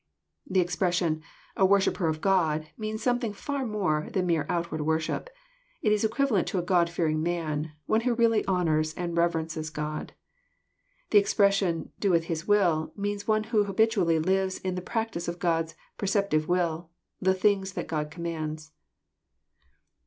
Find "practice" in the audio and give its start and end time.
14.81-15.27